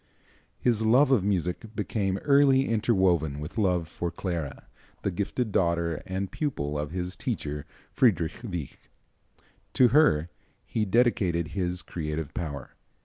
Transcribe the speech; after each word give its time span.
His 0.59 0.81
love 0.83 1.11
of 1.11 1.23
music 1.23 1.75
became 1.75 2.17
early 2.23 2.67
interwoven 2.67 3.39
with 3.39 3.59
love 3.59 3.87
for 3.87 4.09
Clara, 4.09 4.65
the 5.03 5.11
gifted 5.11 5.51
daughter 5.51 6.01
and 6.07 6.31
pupil 6.31 6.75
of 6.79 6.89
his 6.89 7.15
teacher, 7.15 7.67
Friedrich 7.93 8.41
Wieck. 8.43 8.89
To 9.73 9.89
her 9.89 10.31
he 10.65 10.85
dedicated 10.85 11.49
his 11.49 11.83
creative 11.83 12.33
power. 12.33 12.71